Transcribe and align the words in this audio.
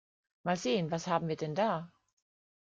Mal 0.43 0.57
sehen, 0.57 0.89
was 0.89 1.05
haben 1.05 1.27
wir 1.27 1.35
denn 1.35 1.53
da? 1.53 1.91